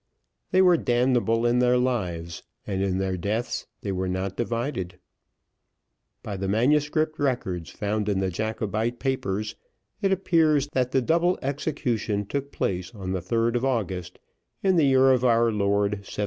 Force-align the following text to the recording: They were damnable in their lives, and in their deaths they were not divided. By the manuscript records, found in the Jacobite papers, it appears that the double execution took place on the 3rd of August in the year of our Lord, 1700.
They 0.49 0.63
were 0.63 0.77
damnable 0.77 1.45
in 1.45 1.59
their 1.59 1.77
lives, 1.77 2.41
and 2.65 2.81
in 2.81 2.97
their 2.97 3.15
deaths 3.17 3.67
they 3.81 3.91
were 3.91 4.07
not 4.09 4.35
divided. 4.35 4.97
By 6.23 6.37
the 6.37 6.47
manuscript 6.47 7.19
records, 7.19 7.69
found 7.69 8.09
in 8.09 8.17
the 8.17 8.31
Jacobite 8.31 8.97
papers, 8.97 9.55
it 10.01 10.11
appears 10.11 10.67
that 10.73 10.89
the 10.91 11.03
double 11.03 11.37
execution 11.43 12.25
took 12.25 12.51
place 12.51 12.91
on 12.95 13.11
the 13.11 13.21
3rd 13.21 13.57
of 13.57 13.63
August 13.63 14.17
in 14.63 14.75
the 14.75 14.85
year 14.87 15.11
of 15.11 15.23
our 15.23 15.51
Lord, 15.51 15.91
1700. 15.97 16.17